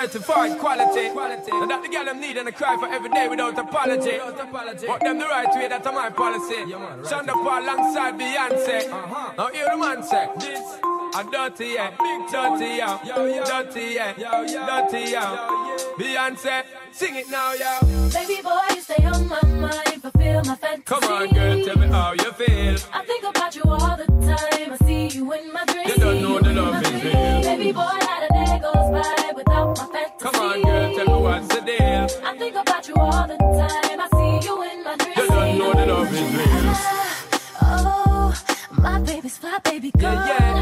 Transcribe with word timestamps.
certified 0.00 0.58
quality. 0.58 1.06
And 1.06 1.70
that 1.70 1.82
the 1.82 1.88
girl 1.88 2.04
them 2.04 2.20
need 2.20 2.36
and 2.36 2.48
I 2.48 2.50
cry 2.52 2.76
for 2.76 2.88
every 2.88 3.10
day 3.10 3.28
without 3.28 3.58
apology. 3.58 4.18
But 4.86 5.00
them 5.00 5.18
the 5.18 5.26
right 5.26 5.54
way, 5.54 5.68
that's 5.68 5.86
my 5.86 6.10
policy. 6.10 6.70
Sean 7.08 7.26
da 7.26 7.34
Paul 7.34 7.62
alongside 7.62 8.14
Beyonce. 8.18 8.88
Now 9.36 9.48
hear 9.48 9.68
the 9.70 9.76
man 9.76 10.02
say, 10.02 10.28
this 10.38 10.78
a 11.12 11.24
dirty, 11.24 11.74
yeah, 11.74 11.90
big 11.90 12.30
dirty, 12.30 12.76
yeah, 12.76 12.98
dirty, 13.04 13.94
yeah, 13.94 14.12
dirty, 14.68 15.10
yeah. 15.10 15.48
Beyonce, 15.98 16.64
sing 16.92 17.16
it 17.16 17.28
now, 17.30 17.52
yeah. 17.52 17.80
Baby 18.12 18.42
boy, 18.42 18.58
you 18.74 18.80
stay 18.80 19.04
on 19.04 19.28
my 19.28 19.42
mind, 19.42 20.02
fulfill 20.02 20.44
my 20.44 20.54
fantasy. 20.54 20.82
Come 20.84 21.04
on, 21.04 21.28
girl, 21.30 21.64
tell 21.64 21.78
me 21.78 21.86
how 21.88 22.12
you 22.12 22.32
feel. 22.32 22.76
I 22.92 23.04
think 23.04 23.24
about 23.24 23.56
you 23.56 23.62
all 23.66 23.96
the 23.96 24.06
time. 24.06 24.72
I 24.72 24.76
see 24.86 25.08
you 25.18 25.32
in 25.32 25.52
my 25.52 25.64
dreams. 25.64 25.88
You 25.88 25.96
don't 25.96 26.22
know 26.22 26.38
the 26.38 26.52
love 26.52 26.82
is 26.84 27.04
real. 27.04 27.42
Baby 27.42 27.72
boy, 27.72 28.09
not 29.00 29.18
a 29.18 29.22
day 29.22 29.32
goes 29.32 29.32
by 29.32 29.32
without 29.36 29.78
my 29.78 29.86
fantasy. 29.86 30.18
Come 30.20 30.34
on, 30.36 30.62
girl, 30.62 30.94
tell 30.96 31.06
me 31.16 31.22
what's 31.22 31.48
the 31.48 31.60
deal. 31.60 32.26
I 32.26 32.36
think 32.38 32.56
about 32.56 32.88
you 32.88 32.94
all 32.96 33.26
the 33.28 33.36
time. 33.36 34.00
I 34.00 34.08
see 34.16 34.48
you 34.48 34.62
in 34.62 34.84
my 34.84 34.96
dreams. 34.96 35.16
You 35.16 35.28
don't 35.28 35.58
know 35.58 35.72
the 35.74 35.86
love 35.86 36.12
is 36.14 36.20
real. 36.36 36.74
Ah, 37.62 38.32
oh, 38.32 38.44
my 38.72 39.00
baby's 39.00 39.36
fly, 39.38 39.58
baby 39.64 39.90
girl. 39.92 40.12
Yeah, 40.14 40.26
Yes, 40.26 40.59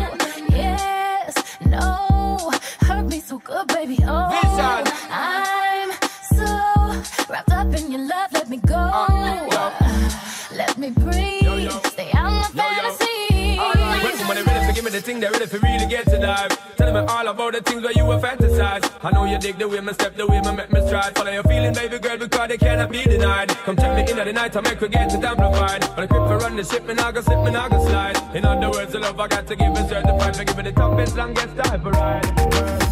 give 14.78 14.92
me 14.92 14.96
the 14.96 15.04
thing, 15.04 15.18
they 15.18 15.26
ready 15.26 15.46
for 15.46 15.58
really 15.58 15.86
get 15.86 16.04
to 16.06 16.18
dive. 16.18 16.76
Tell 16.76 16.92
me 16.92 17.00
all 17.00 17.26
about 17.26 17.52
the 17.52 17.60
things 17.60 17.82
where 17.82 17.92
you 17.92 18.04
were 18.04 18.18
fantasize. 18.18 18.84
I 19.02 19.10
know 19.10 19.24
you 19.24 19.36
dig 19.38 19.58
the 19.58 19.66
way 19.66 19.80
me 19.80 19.92
step, 19.92 20.14
the 20.14 20.24
way 20.24 20.40
me 20.40 20.52
make 20.52 20.70
me 20.70 20.86
stride. 20.86 21.16
Follow 21.16 21.32
your 21.32 21.42
feeling, 21.42 21.74
baby 21.74 21.98
girl, 21.98 22.16
because 22.16 22.48
they 22.48 22.58
cannot 22.58 22.90
be 22.90 23.02
denied. 23.02 23.48
Come 23.66 23.76
check 23.76 23.96
me 23.96 24.02
in 24.10 24.18
at 24.18 24.26
the 24.26 24.32
night, 24.32 24.56
I 24.56 24.60
make 24.60 24.80
we 24.80 24.88
get 24.88 25.12
it 25.12 25.24
amplified. 25.24 25.82
When 25.96 26.04
I 26.04 26.06
grip 26.06 26.28
for 26.28 26.38
run 26.38 26.54
the 26.56 26.62
ship, 26.62 26.86
me 26.86 26.94
nah 26.94 27.10
go 27.10 27.20
slip, 27.22 27.44
me 27.44 27.50
nah 27.50 27.68
go 27.68 27.84
slide. 27.88 28.36
In 28.36 28.44
other 28.44 28.70
words, 28.70 28.92
the 28.92 29.00
love 29.00 29.18
I 29.18 29.26
got 29.26 29.48
to 29.48 29.56
give 29.56 29.72
is 29.72 29.88
certified. 29.88 30.36
For 30.36 30.44
give 30.44 30.58
it 30.60 30.62
the 30.62 30.72
toughest, 30.72 31.16
longest 31.16 31.56
time 31.56 31.82
for 31.82 31.90
ride. 31.90 32.87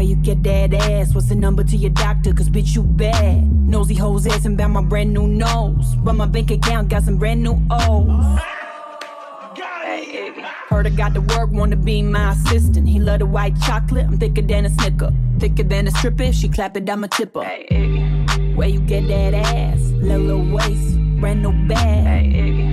Where 0.00 0.08
you 0.08 0.16
get 0.16 0.42
that 0.44 0.72
ass? 0.72 1.14
What's 1.14 1.28
the 1.28 1.34
number 1.34 1.62
to 1.62 1.76
your 1.76 1.90
doctor? 1.90 2.32
Cause 2.32 2.48
bitch, 2.48 2.74
you 2.74 2.82
bad. 2.82 3.44
Nosy 3.68 3.94
hoes 3.94 4.26
asking 4.26 4.54
about 4.54 4.70
my 4.70 4.80
brand 4.80 5.12
new 5.12 5.26
nose. 5.26 5.94
But 5.96 6.14
my 6.14 6.24
bank 6.24 6.50
account 6.50 6.88
got 6.88 7.02
some 7.02 7.18
brand 7.18 7.42
new 7.42 7.60
O's. 7.70 8.40
Heard 10.70 10.86
I 10.86 10.90
got 10.96 11.12
to 11.12 11.20
work, 11.20 11.50
wanna 11.50 11.76
be 11.76 12.00
my 12.00 12.32
assistant. 12.32 12.88
He 12.88 12.98
love 12.98 13.18
the 13.18 13.26
white 13.26 13.60
chocolate, 13.60 14.06
I'm 14.06 14.16
thicker 14.16 14.40
than 14.40 14.64
a 14.64 14.70
snicker. 14.70 15.12
Thicker 15.38 15.64
than 15.64 15.86
a 15.86 15.90
stripper, 15.90 16.32
she 16.32 16.48
clap 16.48 16.78
it, 16.78 16.88
I'm 16.88 17.04
a 17.04 17.08
tipper. 17.08 17.44
Where 18.54 18.68
you 18.68 18.80
get 18.80 19.06
that 19.08 19.34
ass? 19.34 19.80
Little, 20.00 20.20
little 20.20 20.56
waist, 20.56 20.96
brand 21.20 21.42
new 21.42 21.52
bag. 21.68 22.69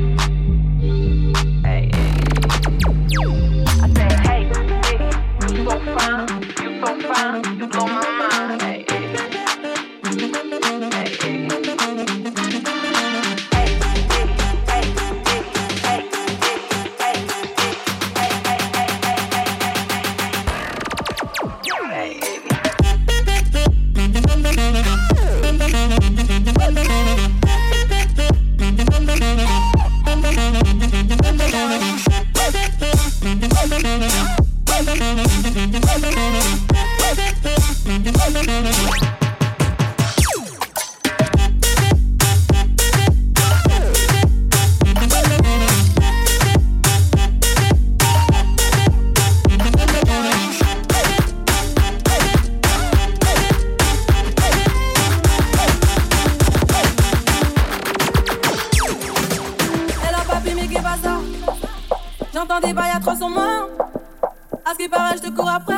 J'entends 62.38 62.60
des 62.60 62.72
bails 62.72 62.92
à 62.96 63.00
300 63.00 63.32
mains. 63.32 63.68
À 64.64 64.74
ce 64.74 64.78
qui 64.78 64.88
paraît, 64.88 65.16
je 65.18 65.24
te 65.24 65.36
cours 65.36 65.50
après. 65.50 65.74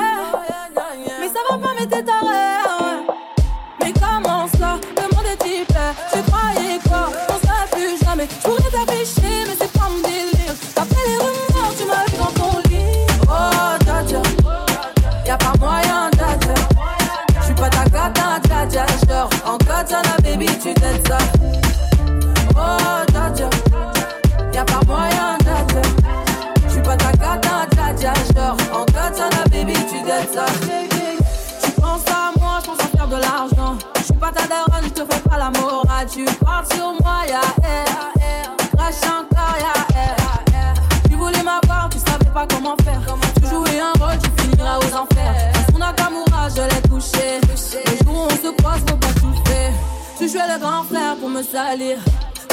Tu 36.11 36.25
parles 36.43 36.65
sur 36.73 36.93
moi, 37.01 37.21
y'a 37.27 37.41
air 37.67 38.55
Crash 38.75 39.03
encore, 39.05 39.55
y'a 39.59 39.99
air 39.99 40.73
Tu 41.09 41.15
voulais 41.15 41.43
m'avoir, 41.43 41.89
tu 41.89 41.99
savais 41.99 42.31
pas 42.33 42.45
comment 42.47 42.75
faire 42.83 43.01
Tu 43.41 43.49
jouais 43.49 43.79
un 43.79 43.93
rôle, 44.03 44.17
tu 44.23 44.41
finiras 44.41 44.77
aux 44.77 44.95
enfers 44.95 45.51
Son 45.71 45.77
Nakamura, 45.77 46.49
je 46.49 46.61
l'ai 46.61 46.81
touché 46.89 47.39
Le 47.47 48.05
jour 48.05 48.15
où 48.15 48.25
on 48.25 48.29
se 48.29 48.55
croise, 48.57 48.81
faut 48.87 48.97
pas 48.97 49.07
faire 49.49 49.73
Tu 50.17 50.29
jouais 50.29 50.47
le 50.53 50.59
grand 50.59 50.83
frère 50.83 51.15
pour 51.19 51.29
me 51.29 51.43
salir 51.43 51.97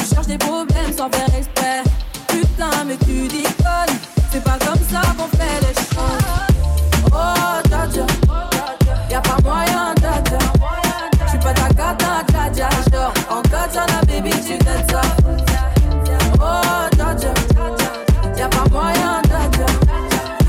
tu 0.06 0.14
cherches 0.14 0.26
des 0.26 0.38
problèmes 0.38 0.92
sans 0.96 1.10
faire 1.10 1.34
exprès. 1.36 1.82
Putain, 2.28 2.84
mais 2.86 2.96
tu 2.98 3.26
déconnes. 3.28 3.98
C'est 4.30 4.42
pas 4.42 4.58
comme 4.58 4.80
ça 4.90 5.00
qu'on 5.16 5.28
fait 5.36 5.60
les 5.62 5.74
choses. 5.74 6.26
Oh, 7.12 7.68
dja. 7.68 8.06
Y'a 9.10 9.20
pas 9.20 9.36
moyen, 9.42 9.94
dja. 10.00 10.22
J'suis 11.26 11.38
pas 11.38 11.54
ta 11.54 11.68
gata, 11.68 12.52
dja. 12.52 12.68
Montana, 13.76 14.00
baby, 14.06 14.30
tu 14.30 14.56
gâtes 14.64 14.90
ça. 14.90 15.02
Oh, 16.40 16.96
y'a 18.38 18.48
pas 18.48 18.64
moyen, 18.70 19.20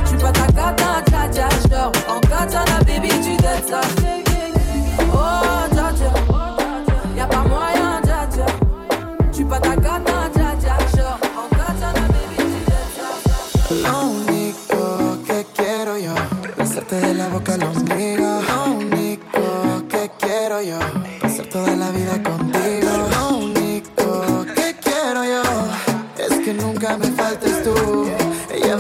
Tu 0.10 0.18
ta 0.32 0.48
gata, 0.48 1.04
Jaja, 1.12 1.50
j'dors 1.66 1.92
en 2.08 2.22
baby, 2.86 3.10
tu 3.10 3.36
gâtes 3.44 3.68
ça. 3.68 3.97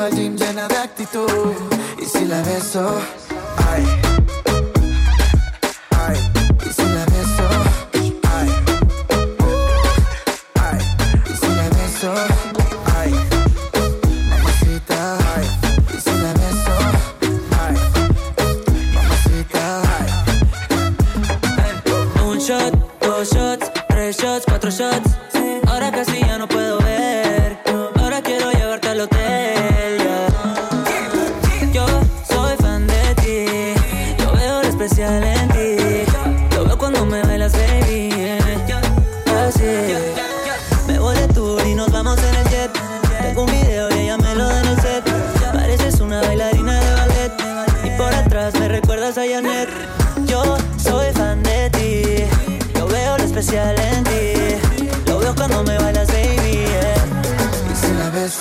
Gym 0.10 0.36
llena 0.36 0.68
de 0.68 0.78
actitud, 0.78 1.54
y 2.00 2.06
si 2.06 2.26
la 2.26 2.42
beso. 2.44 3.00
Ay, 3.70 4.07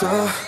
Uh. 0.08 0.45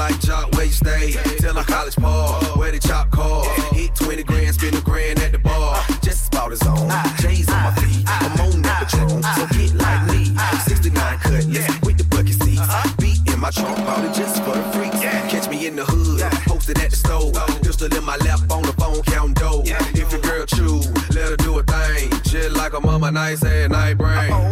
like 0.00 0.18
Jock 0.20 0.50
where 0.52 0.64
you 0.64 0.72
stay. 0.72 1.12
Tell 1.38 1.56
a 1.58 1.62
college 1.62 1.94
par 1.96 2.40
where 2.56 2.72
the 2.72 2.78
chop 2.78 3.10
car. 3.10 3.44
Hit 3.72 3.94
20 3.94 4.22
grand, 4.22 4.54
spend 4.54 4.74
a 4.74 4.80
grand 4.80 5.18
at 5.20 5.32
the 5.32 5.38
bar. 5.38 5.76
Just 6.00 6.32
about 6.32 6.50
his 6.50 6.62
own. 6.62 6.88
J's 7.20 7.48
on 7.50 7.62
my 7.62 7.74
feet. 7.74 8.04
I'm 8.08 8.40
on 8.40 8.62
that 8.62 8.88
patrol, 8.88 9.22
so 9.36 9.46
get 9.52 9.74
like 9.74 10.02
me. 10.10 10.24
69 10.64 11.18
cutlass 11.18 11.80
with 11.84 11.98
the 11.98 12.04
bucket 12.04 12.36
seats. 12.42 12.96
Beat 12.96 13.20
in 13.30 13.38
my 13.38 13.50
trunk, 13.50 13.76
bought 13.84 14.02
it 14.02 14.14
just 14.14 14.42
for 14.42 14.56
the 14.56 14.64
freaks. 14.72 15.00
Catch 15.00 15.50
me 15.50 15.66
in 15.66 15.76
the 15.76 15.84
hood, 15.84 16.20
posted 16.48 16.78
at 16.78 16.90
the 16.90 16.96
store, 16.96 17.30
Pistol 17.62 17.94
in 17.94 18.04
my 18.04 18.16
lap, 18.24 18.40
on 18.50 18.62
the 18.62 18.72
phone, 18.80 19.02
counting 19.02 19.34
dough. 19.34 19.62
If 19.66 20.10
your 20.12 20.22
girl 20.22 20.46
chew, 20.46 20.80
let 21.14 21.28
her 21.28 21.36
do 21.36 21.58
a 21.58 21.62
thing. 21.62 22.10
Shit 22.24 22.52
like 22.52 22.72
a 22.72 22.80
mama, 22.80 23.10
nice 23.10 23.44
and 23.44 23.72
night 23.72 23.98
brain. 23.98 24.49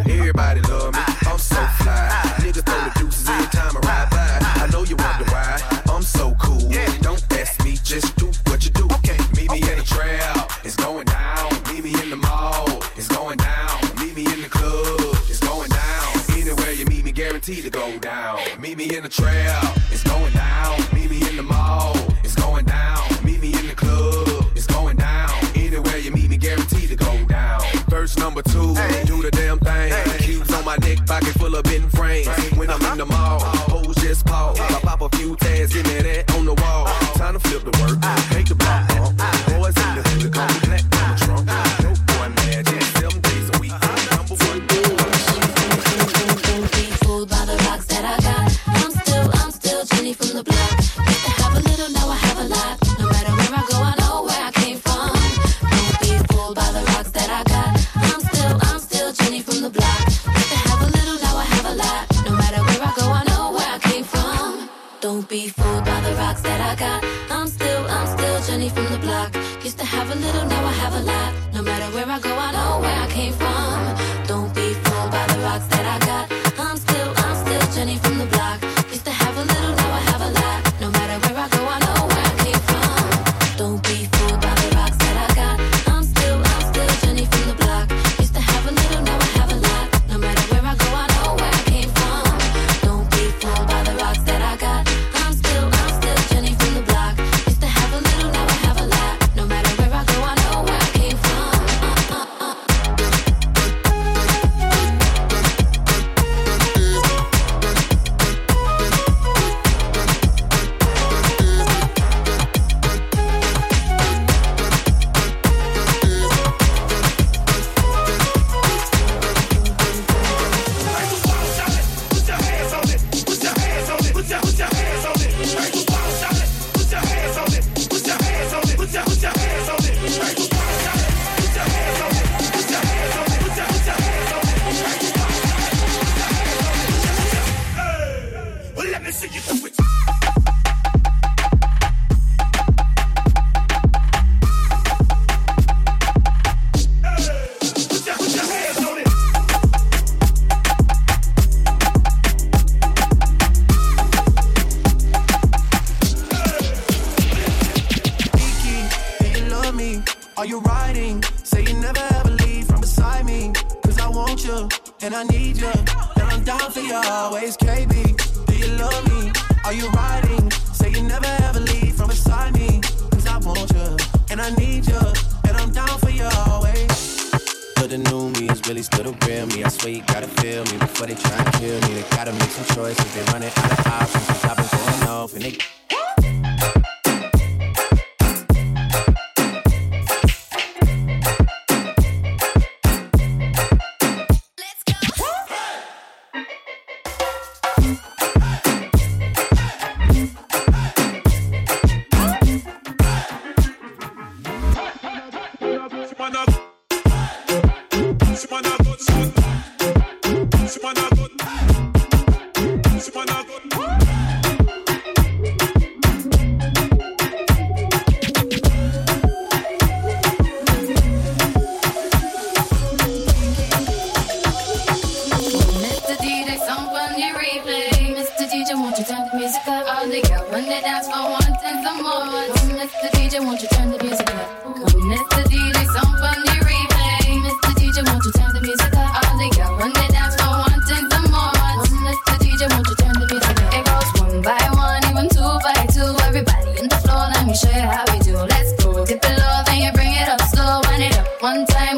secrets. 139.68 140.08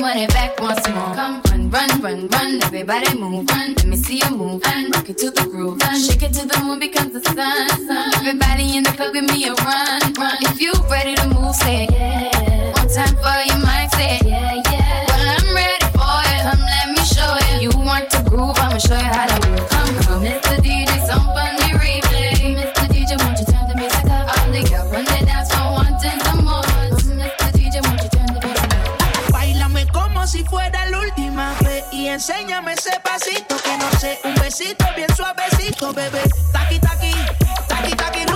money 0.01 0.27
back 0.29 0.59
once 0.61 0.89
more. 0.89 1.15
Come 1.15 1.43
run, 1.43 1.71
run, 1.71 2.01
run, 2.01 2.29
run. 2.29 2.63
Everybody 2.63 3.19
move, 3.19 3.49
run. 3.51 3.75
Let 3.75 3.87
me 3.87 3.97
see 3.97 4.21
you 4.25 4.31
move. 4.37 4.63
And 4.65 4.95
rock 4.95 5.09
it 5.09 5.19
to 5.19 5.31
the 5.31 5.43
groove. 5.43 5.81
Run. 5.83 6.01
Shake 6.01 6.23
it 6.23 6.33
to 6.35 6.47
the 6.47 6.59
moon 6.61 6.79
becomes 6.79 7.13
the 7.13 7.21
sun. 7.23 7.69
sun. 7.87 8.15
Everybody 8.17 8.77
in 8.77 8.83
the 8.83 8.91
club, 8.91 9.13
give 9.13 9.25
me 9.25 9.45
a 9.47 9.55
run, 9.55 10.01
run. 10.15 10.37
If 10.41 10.61
you 10.61 10.73
ready 10.91 11.15
to 11.17 11.29
move, 11.29 11.55
say. 11.55 11.87
Yeah. 11.91 12.73
One 12.79 12.89
time 12.89 13.15
for 13.23 13.39
your 13.49 13.61
mindset. 13.67 14.25
Yeah, 14.25 14.63
yeah. 14.71 15.05
Well, 15.09 15.25
I'm 15.37 15.55
ready 15.55 15.87
for 15.97 16.17
it. 16.33 16.41
Come, 16.49 16.65
let 16.73 16.89
me 16.97 17.03
show 17.05 17.33
you. 17.53 17.69
You 17.69 17.79
want 17.79 18.11
to 18.11 18.23
groove? 18.29 18.57
I'ma 18.59 18.79
show 18.79 18.97
you 18.97 19.05
how 19.05 19.27
to 19.27 19.49
move. 19.51 19.69
Come, 19.69 19.95
come. 20.03 20.50
enséñame 32.11 32.73
ese 32.73 32.99
pasito 33.01 33.57
que 33.63 33.77
no 33.79 33.91
sé, 33.99 34.19
un 34.25 34.35
besito 34.35 34.85
bien 34.97 35.15
suavecito, 35.15 35.93
bebé. 35.93 36.23
Taqui, 36.53 36.79
taqui, 36.79 37.13
taqui, 37.69 37.97
taqui. 37.97 38.30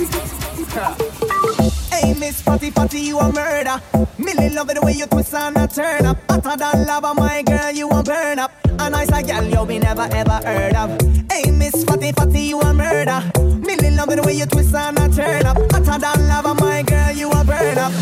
Hey, 1.90 2.14
Miss 2.14 2.40
Fatty 2.40 2.70
Fatty, 2.70 3.00
you 3.00 3.18
a 3.18 3.30
murder. 3.30 3.82
Millie 4.16 4.48
love 4.48 4.70
it 4.70 4.76
the 4.76 4.80
way 4.82 4.92
you 4.92 5.04
twist 5.04 5.34
and 5.34 5.54
a 5.58 5.68
turn 5.68 6.06
up. 6.06 6.16
Hotter 6.30 6.56
than 6.56 6.86
lava, 6.86 7.12
my 7.12 7.42
girl, 7.42 7.70
you 7.70 7.86
a 7.90 8.02
burn 8.02 8.38
up. 8.38 8.52
A 8.78 8.88
nice 8.88 9.10
a 9.10 9.22
gal 9.22 9.44
you 9.44 9.62
we 9.64 9.78
never 9.78 10.08
ever 10.10 10.40
heard 10.42 10.74
of. 10.74 10.98
Hey, 11.30 11.50
Miss 11.50 11.84
Fatty 11.84 12.12
Fatty, 12.12 12.40
you 12.40 12.60
a 12.60 12.72
murder. 12.72 13.20
Millie 13.60 13.90
love 13.90 14.08
it 14.08 14.16
the 14.16 14.22
way 14.24 14.32
you 14.32 14.46
twist 14.46 14.74
and 14.74 14.98
a 14.98 15.08
turn 15.14 15.44
up. 15.44 15.58
Hotter 15.70 15.98
than 15.98 16.28
lava, 16.28 16.54
my 16.54 16.82
girl, 16.82 17.12
you 17.12 17.30
a 17.30 17.44
burn 17.44 17.76
up. 17.76 17.92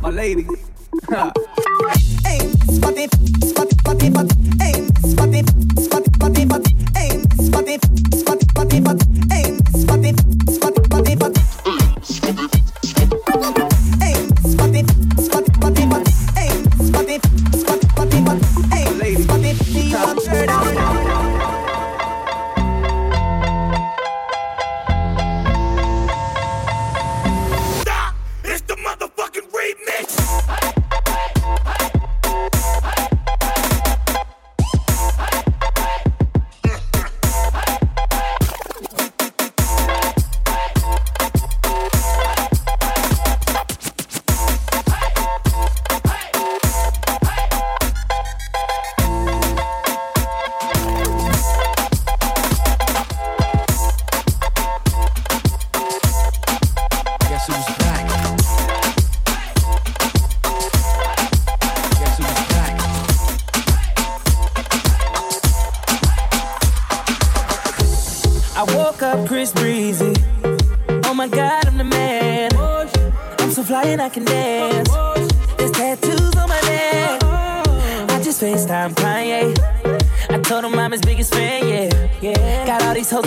My 0.00 0.10
lady. 0.10 0.46
hey, 2.24 2.38
Miss 2.66 2.78
Fatty. 2.80 3.33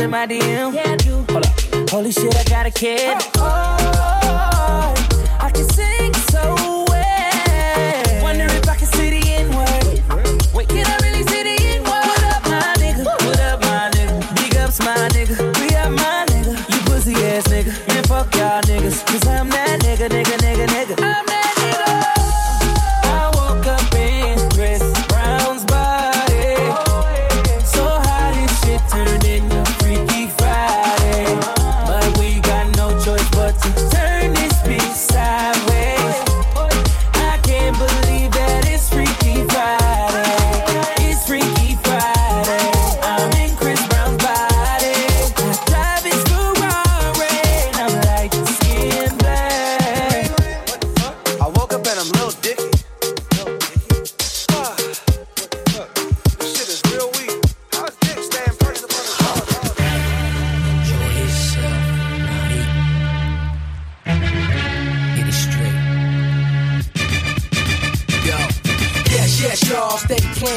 In 0.08 0.12
my 0.12 0.26
DM. 0.26 0.74
Yeah. 0.74 1.32
Hold 1.32 1.46
up. 1.46 1.90
Holy 1.90 2.12
shit, 2.12 2.36
I 2.36 2.44
got 2.44 2.66
a 2.66 2.72
kid. 2.72 3.18
Oh, 3.38 3.78
oh, 3.86 4.94
I 5.40 5.50
can 5.52 5.68
sing 5.70 6.14
so 6.32 6.44
well. 6.90 8.24
Wonder 8.24 8.46
if 8.46 8.70
I 8.70 8.76
can 8.76 8.88
see 8.88 9.10
the 9.16 9.22
N 9.42 9.48
word. 9.56 10.54
Wait, 10.54 10.70
can 10.70 10.86
I 10.88 10.98
really 11.06 11.24
see 11.24 11.44
the 11.44 11.56
N 11.76 11.84
word? 11.84 12.06
What 12.12 12.24
up, 12.24 12.44
my 12.46 12.74
nigga? 12.82 13.04
What 13.06 13.40
up, 13.42 13.62
my 13.62 13.90
nigga? 13.96 14.36
Big 14.36 14.56
ups, 14.58 14.80
my 14.80 14.96
nigga. 15.16 15.36
We 15.60 15.76
up, 15.76 15.92
my 15.92 16.26
nigga. 16.32 16.54
You 16.72 16.80
pussy 16.86 17.14
ass 17.26 17.48
nigga. 17.48 17.72
Man, 17.88 18.04
fuck 18.04 18.34
y'all 18.36 18.62
niggas. 18.64 19.06
Cause 19.08 19.28
I'm 19.28 19.50
that 19.50 19.82
nigga, 19.82 20.08
nigga, 20.10 20.38
nigga. 20.38 20.47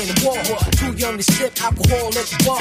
Front 0.00 1.20
of 1.20 1.26
the 1.26 1.32
shit 1.34 1.52
i 1.62 1.68
pull 1.70 2.08
up 2.08 2.14
the 2.14 2.38
bar 2.46 2.60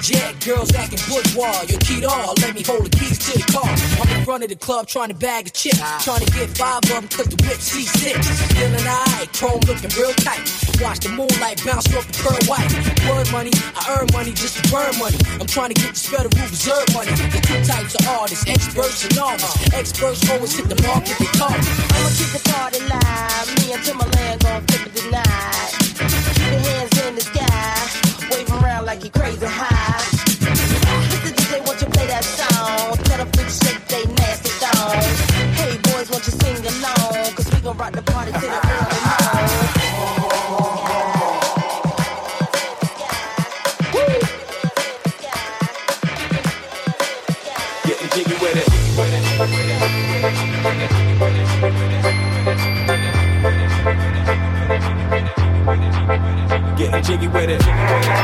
jack 0.00 0.38
girls 0.44 0.70
i 0.76 0.86
can 0.86 0.98
pull 1.10 1.22
bar 1.34 1.64
you 1.66 1.76
keep 1.78 2.06
all 2.06 2.34
let 2.38 2.54
me 2.54 2.62
hold 2.62 2.86
the 2.86 2.90
keys 2.90 3.18
to 3.18 3.34
the 3.34 3.44
car 3.50 3.66
i'm 3.66 4.22
runnin 4.24 4.48
the 4.48 4.54
club 4.54 4.86
trying 4.86 5.08
to 5.08 5.14
bag 5.14 5.46
a 5.46 5.50
chick. 5.50 5.74
Trying 6.04 6.20
to 6.20 6.30
get 6.32 6.50
five 6.58 6.82
of 6.84 6.90
them 6.90 7.08
cause 7.08 7.26
the 7.26 7.38
whip 7.42 7.58
C6. 7.58 8.20
Feeling 8.54 8.86
eye, 8.86 9.26
chrome 9.32 9.60
looking 9.66 9.90
real 9.96 10.12
tight. 10.20 10.42
Watch 10.82 11.00
the 11.00 11.10
moonlight 11.10 11.62
bounce 11.64 11.88
off 11.94 12.06
the 12.06 12.14
pearl 12.20 12.38
white. 12.50 12.68
Word 13.08 13.30
money, 13.32 13.50
I 13.74 13.98
earn 13.98 14.06
money 14.12 14.32
just 14.32 14.58
to 14.58 14.62
burn 14.70 14.92
money. 14.98 15.18
I'm 15.40 15.46
trying 15.46 15.72
to 15.72 15.78
get 15.80 15.94
this 15.94 16.06
federal 16.06 16.34
reserve 16.36 16.86
money. 16.92 17.12
The 17.32 17.40
two 17.40 17.60
types 17.64 17.94
of 17.94 18.06
artists, 18.06 18.44
experts 18.46 19.04
and 19.04 19.16
novice. 19.16 19.54
Experts 19.72 20.28
always 20.30 20.54
hit 20.54 20.68
the 20.68 20.78
market, 20.82 21.16
they 21.18 21.30
call 21.38 21.54
I'ma 21.54 22.10
keep 22.18 22.30
the 22.36 22.42
party 22.50 22.80
live. 22.86 23.46
Me 23.58 23.72
and 23.72 23.82
Timbaland 23.82 24.38
gon' 24.42 24.62
flip 24.66 24.86
it 24.86 24.94
tonight. 25.00 25.81
Like 28.92 29.04
you 29.04 29.10
crazy 29.10 29.46
high. 29.46 30.04
Mr. 31.12 31.32
DJ, 31.36 31.66
won't 31.66 31.80
you 31.80 31.86
play 31.88 32.06
that 32.08 32.24
song? 32.24 32.96
Tell 33.08 33.20
shake 33.48 33.82
they 33.88 34.04
nasty 34.20 34.50
thongs. 34.60 35.18
Hey 35.58 35.78
boys, 35.86 36.10
won't 36.10 36.26
you 36.26 36.34
sing 36.42 36.60
along? 36.72 37.32
Cause 37.34 37.48
we 37.52 37.60
gon' 37.62 37.76
rock 37.78 37.92
the 37.92 38.02
party 38.02 38.32
the 38.32 38.38
early 56.92 57.08
jiggy 57.08 57.26
with 57.28 57.50
it. 57.50 58.21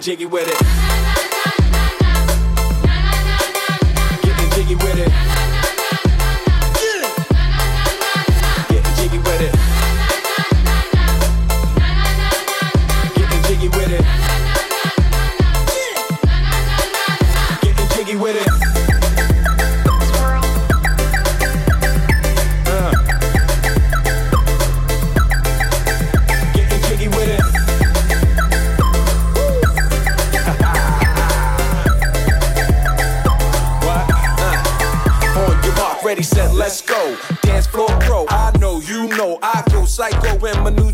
Jiggy 0.00 0.24
with 0.24 0.48
it. 0.48 0.89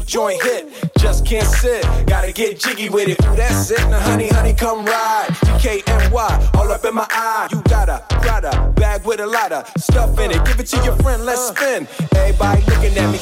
Joint 0.06 0.42
hit. 0.42 0.68
Just 0.98 1.26
can't 1.26 1.46
sit, 1.46 1.82
gotta 2.06 2.32
get 2.32 2.58
jiggy 2.58 2.88
with 2.88 3.08
it. 3.08 3.22
Ooh, 3.24 3.36
that's 3.36 3.70
it. 3.70 3.80
Now, 3.90 4.00
honey, 4.00 4.28
honey, 4.28 4.54
come 4.54 4.84
ride. 4.84 5.28
DKNY, 5.58 6.54
all 6.54 6.72
up 6.72 6.84
in 6.84 6.94
my 6.94 7.06
eye. 7.10 7.48
You 7.50 7.62
got 7.68 7.88
a 7.88 8.04
Prada 8.20 8.72
bag 8.76 9.04
with 9.04 9.20
a 9.20 9.26
lot 9.26 9.52
of 9.52 9.68
stuff 9.76 10.18
in 10.20 10.30
it. 10.30 10.44
Give 10.46 10.58
it 10.60 10.66
to 10.68 10.84
your 10.84 10.96
friend, 10.96 11.24
let's 11.24 11.50
uh. 11.50 11.54
spin. 11.54 11.88
Everybody 12.16 12.62
looking 12.62 12.96
at 12.96 13.10
me. 13.10 13.18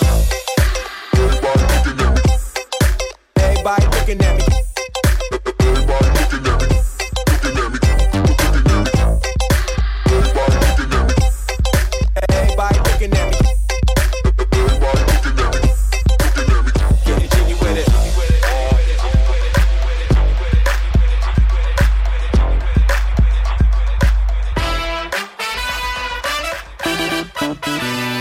Everybody 3.37 3.87
looking 3.87 4.21
at 4.21 4.39
me. 4.39 4.45
Everybody 4.47 4.74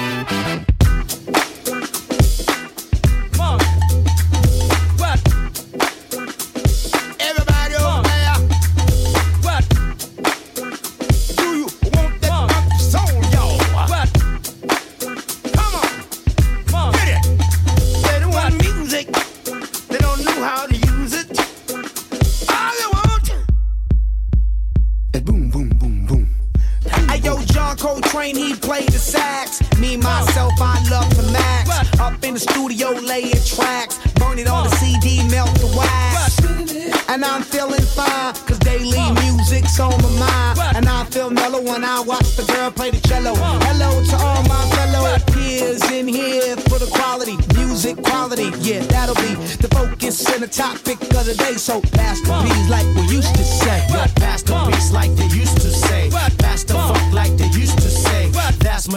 Everybody 0.05 0.72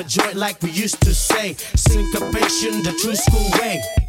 joint 0.07 0.37
like 0.37 0.62
we 0.62 0.71
used 0.71 1.01
to 1.03 1.14
say. 1.14 1.55
Syncopation, 1.75 2.83
the 2.83 2.92
true 3.03 3.16
school 3.16 3.51
way. 3.61 4.06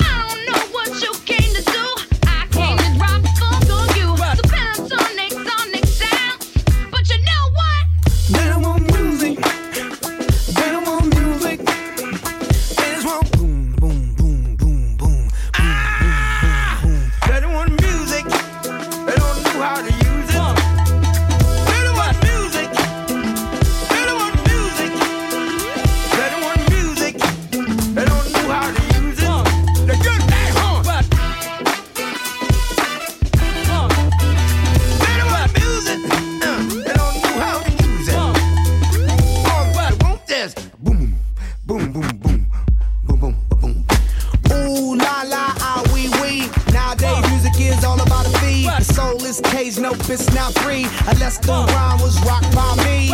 This 49.38 49.52
cage, 49.52 49.80
nope, 49.80 49.98
it's 50.10 50.34
not 50.34 50.54
free 50.60 50.86
unless 51.08 51.38
the 51.40 51.52
rhyme 51.52 52.00
was 52.02 52.20
rocked 52.26 52.54
by 52.56 52.76
me. 52.84 53.12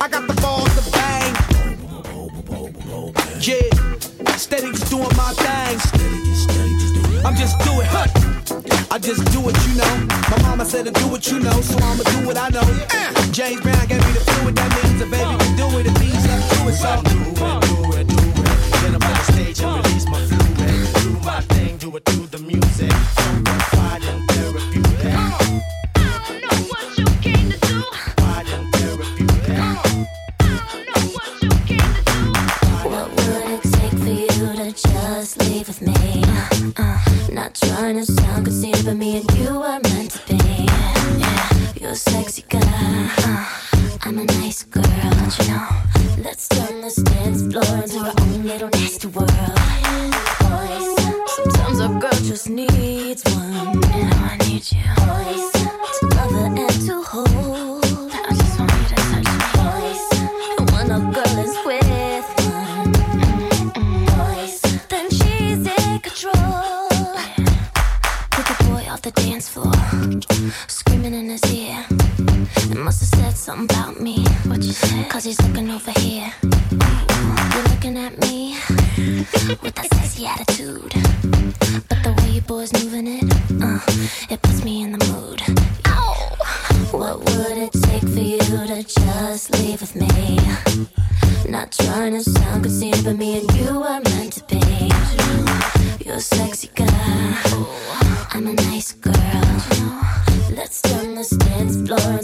I 0.00 0.08
got 0.08 0.26
the 0.26 0.34
balls 0.40 0.70
to 0.76 0.90
bang. 0.92 1.34
Yeah, 3.40 4.36
steady 4.36 4.70
just 4.72 4.90
doing 4.90 5.08
my 5.16 5.32
thing. 5.34 5.78
I'm 7.24 7.36
just 7.36 7.58
doing, 7.60 7.86
huh? 7.90 8.06
I 8.90 8.98
just 8.98 9.24
do 9.32 9.40
what 9.40 9.56
you 9.66 9.74
know. 9.76 10.06
My 10.30 10.42
mama 10.42 10.64
said 10.64 10.86
to 10.86 10.92
do 10.92 11.06
what 11.08 11.26
you 11.30 11.38
know, 11.38 11.60
so 11.60 11.76
I'ma 11.78 12.02
do 12.02 12.26
what 12.26 12.36
I 12.36 12.48
know. 12.48 12.66
Uh, 12.90 13.32
James 13.32 13.60
Brown 13.60 13.86
gave 13.86 14.04
me 14.06 14.12
the 14.12 14.20
fluid, 14.20 14.56
that 14.56 14.70
means 14.82 15.00
a 15.02 15.06
baby 15.06 15.36
can 15.38 15.56
do 15.56 15.78
it. 15.78 15.86
It 15.86 16.00
means 16.00 16.26
I 16.26 16.40
do 16.54 16.68
it, 16.68 16.74
so. 16.74 17.02
Do 17.02 17.18
it, 17.20 17.34
do 17.36 17.98
it, 17.98 18.06
do 18.08 18.42
it. 18.42 18.48
Then 18.82 18.94
I'm 18.96 19.02
on 19.02 19.12
the 19.14 19.32
stage 19.32 19.60
and 19.60 19.86
release 19.86 20.06
my 20.06 20.20
fluid. 20.26 20.94
Do 21.04 21.10
my 21.24 21.40
thing, 21.42 21.76
do 21.76 21.96
it 21.96 22.04
through 22.04 22.26
the 22.26 22.29
not 37.50 37.68
trying 37.68 37.96
to 37.96 38.04
sound 38.04 38.44
conceited, 38.44 38.84
but 38.84 38.94
me 38.94 39.16
and 39.18 39.38
you 39.38 39.48
are 39.48 39.80
meant 39.80 40.10
to 40.12 40.26
be. 40.28 40.36
Yeah, 41.16 41.72
you're 41.80 41.90
a 41.90 41.96
sexy 41.96 42.44
guy. 42.48 42.60
Uh, 42.62 43.98
I'm 44.02 44.18
a 44.18 44.24
nice 44.24 44.62
girl, 44.64 44.82
don't 44.82 45.38
you 45.38 45.48
know? 45.48 45.68
Let's 46.22 46.48
turn 46.48 46.80
this 46.80 46.96
dance 46.96 47.42
floor 47.42 47.82
into 47.82 47.98
our 47.98 48.14
own 48.20 48.42
little 48.44 48.68
nasty 48.68 49.08
world. 49.08 49.39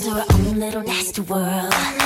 Our 0.09 0.25
own 0.33 0.61
little 0.61 0.83
nasty 0.83 1.21
world. 1.23 2.06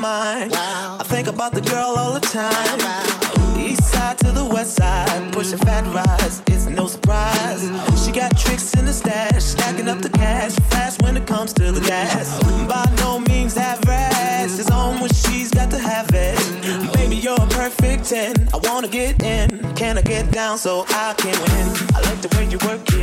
Her 0.00 0.06
out 0.06 0.42
of 0.42 0.50
my 0.50 0.50
mind. 0.50 0.54
I 0.54 1.04
think 1.04 1.28
about 1.28 1.52
the 1.52 1.60
girl 1.60 1.94
all 1.96 2.12
the 2.12 2.20
time. 2.20 3.58
East 3.58 3.84
side 3.84 4.18
to 4.18 4.32
the 4.32 4.44
west 4.44 4.76
side, 4.76 5.32
pushing 5.32 5.58
fat 5.58 5.84
rides, 5.94 6.42
it's 6.46 6.66
no 6.66 6.86
surprise. 6.86 7.62
She 8.04 8.12
got 8.12 8.36
tricks 8.36 8.74
in 8.74 8.84
the 8.84 8.92
stash, 8.92 9.42
stacking 9.42 9.88
up 9.88 10.00
the 10.00 10.10
cash, 10.10 10.54
fast 10.70 11.02
when 11.02 11.16
it 11.16 11.26
comes 11.26 11.52
to 11.54 11.72
the 11.72 11.80
gas. 11.80 12.40
By 12.68 12.84
no 12.98 13.20
means 13.20 13.56
average, 13.56 14.58
it's 14.58 14.70
on 14.70 15.00
when 15.00 15.10
she's 15.10 15.50
got 15.50 15.70
to 15.70 15.78
have 15.78 16.08
it. 16.12 16.38
Baby, 16.94 17.16
you're 17.16 17.34
a 17.34 17.46
perfect 17.48 18.04
10. 18.08 18.48
I 18.54 18.58
wanna 18.62 18.88
get 18.88 19.22
in, 19.22 19.74
can 19.74 19.98
I 19.98 20.02
get 20.02 20.30
down 20.30 20.58
so 20.58 20.84
I 20.88 21.14
can 21.18 21.36
win? 21.44 21.66
I 21.94 22.00
like 22.08 22.20
the 22.22 22.30
way 22.36 22.46
you 22.46 22.58
work 22.66 22.80
it, 22.92 22.97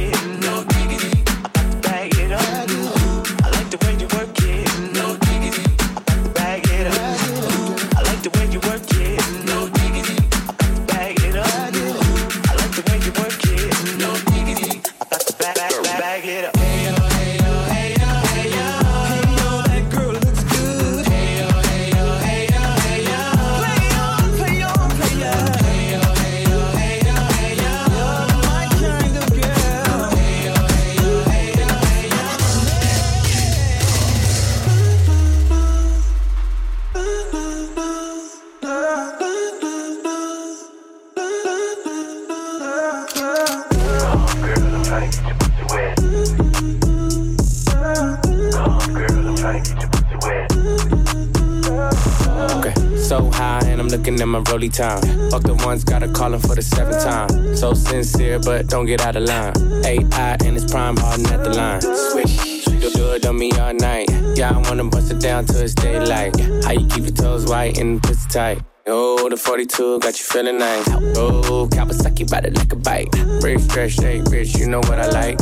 40 54.66 54.70
time. 54.70 55.30
Fuck 55.30 55.44
the 55.44 55.54
ones, 55.66 55.84
gotta 55.84 56.08
call 56.08 56.34
him 56.34 56.40
for 56.40 56.56
the 56.56 56.62
seventh 56.62 57.04
time. 57.04 57.56
So 57.56 57.74
sincere, 57.74 58.40
but 58.40 58.68
don't 58.68 58.86
get 58.86 59.02
out 59.02 59.16
of 59.16 59.24
line. 59.24 59.54
AI 59.86 60.38
and 60.46 60.58
its 60.58 60.70
prime, 60.72 60.98
hardin' 60.98 61.26
at 61.28 61.44
the 61.44 61.52
line. 61.52 61.82
Swish. 61.82 62.68
You 62.68 62.92
do 62.92 63.14
it 63.14 63.26
on 63.26 63.38
me 63.38 63.52
all 63.54 63.74
night. 63.74 64.10
Yeah, 64.36 64.52
I 64.52 64.70
wanna 64.70 64.86
bust 64.86 65.12
it 65.12 65.20
down 65.20 65.46
till 65.46 65.62
it's 65.62 65.74
daylight. 65.74 66.40
How 66.64 66.72
you 66.72 66.88
keep 66.88 67.04
your 67.04 67.14
toes 67.14 67.46
white 67.46 67.78
and 67.78 68.02
pussy 68.02 68.30
tight? 68.30 68.62
Oh, 68.88 69.28
the 69.30 69.38
42 69.38 70.00
got 70.00 70.18
you 70.20 70.26
feeling 70.26 70.60
nice. 70.60 70.88
Oh, 71.18 71.68
Kawasaki 71.72 72.22
it 72.22 72.56
like 72.56 72.72
a 72.72 72.76
bite. 72.76 73.10
Rich, 73.44 73.62
fresh, 73.72 73.96
shake, 73.96 74.24
rich, 74.30 74.56
you 74.56 74.68
know 74.68 74.82
what 74.82 75.00
I 75.00 75.08
like. 75.10 75.38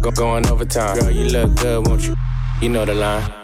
Go, 0.00 0.10
going 0.10 0.46
overtime. 0.48 0.98
Girl, 0.98 1.10
you 1.10 1.26
look 1.30 1.54
good, 1.56 1.86
won't 1.86 2.06
you? 2.06 2.14
You 2.60 2.68
know 2.68 2.84
the 2.84 2.94
line. 2.94 3.39